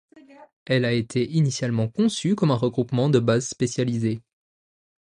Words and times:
Elle 0.65 0.83
a 0.85 0.93
été 0.93 1.29
initialement 1.33 1.87
conçue 1.87 2.33
comme 2.33 2.49
un 2.49 2.55
regroupement 2.55 3.07
de 3.07 3.19
bases 3.19 3.47
spécialisées. 3.49 4.23